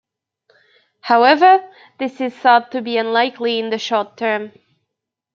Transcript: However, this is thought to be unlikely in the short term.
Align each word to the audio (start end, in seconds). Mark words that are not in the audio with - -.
However, 1.01 1.63
this 1.99 2.19
is 2.21 2.33
thought 2.33 2.71
to 2.71 2.81
be 2.81 2.97
unlikely 2.97 3.59
in 3.59 3.69
the 3.69 3.77
short 3.77 4.17
term. 4.17 4.51